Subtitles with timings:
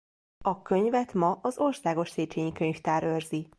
[0.45, 3.47] A könyvet ma az Országos Széchényi Könyvtár őrzi.